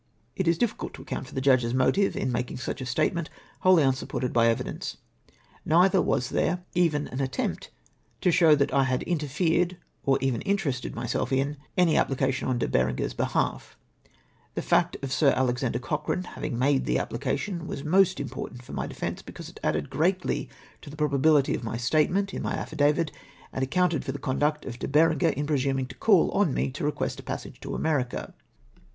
[0.35, 3.29] It is difficidt to account for the judge's motive in maldng such a statement,
[3.63, 4.97] whoUy unsupported by evi dence.
[5.63, 7.69] Neither was there even an attempt
[8.21, 10.17] to show B B 4 376 AND UXWAREANTABLE CONJECTURES, that I had ever interfered or
[10.21, 13.77] even interested myself in any apphcation on De Berenger's behalf.
[14.55, 18.87] The fact of Sir Alexander Cochrane having made the application was most impoilant for my
[18.87, 20.49] defence, because it added greatly
[20.81, 23.11] to the probabihty of my statement in my affi davit,
[23.53, 26.83] and accounted for the conduct of De Berenger in presuming to call on me to
[26.83, 28.33] request a passage to America.